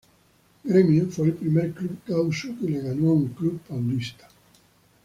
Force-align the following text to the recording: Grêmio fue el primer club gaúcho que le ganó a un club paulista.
Grêmio 0.65 1.11
fue 1.11 1.27
el 1.27 1.33
primer 1.35 1.73
club 1.73 1.99
gaúcho 2.07 2.55
que 2.59 2.67
le 2.67 2.81
ganó 2.81 3.11
a 3.11 3.13
un 3.13 3.27
club 3.27 3.61
paulista. 3.69 4.27